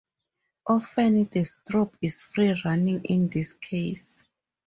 Often 0.65 1.25
the 1.31 1.41
strobe 1.41 1.93
is 2.01 2.23
free 2.23 2.59
running 2.65 3.03
in 3.05 3.29
this 3.29 3.53
case. 3.53 4.23